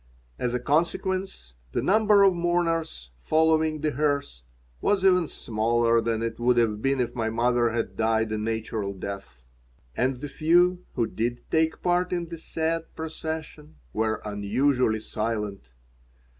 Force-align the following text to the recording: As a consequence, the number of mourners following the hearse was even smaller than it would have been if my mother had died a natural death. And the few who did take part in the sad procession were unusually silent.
As 0.39 0.55
a 0.55 0.59
consequence, 0.59 1.53
the 1.73 1.81
number 1.83 2.23
of 2.23 2.33
mourners 2.33 3.11
following 3.21 3.81
the 3.81 3.91
hearse 3.91 4.43
was 4.81 5.05
even 5.05 5.27
smaller 5.27 6.01
than 6.01 6.23
it 6.23 6.39
would 6.39 6.57
have 6.57 6.81
been 6.81 6.99
if 6.99 7.13
my 7.13 7.29
mother 7.29 7.69
had 7.69 7.95
died 7.97 8.31
a 8.31 8.37
natural 8.39 8.95
death. 8.95 9.43
And 9.95 10.15
the 10.17 10.27
few 10.27 10.85
who 10.95 11.05
did 11.05 11.43
take 11.51 11.83
part 11.83 12.11
in 12.11 12.29
the 12.29 12.39
sad 12.39 12.85
procession 12.95 13.75
were 13.93 14.23
unusually 14.25 15.01
silent. 15.01 15.71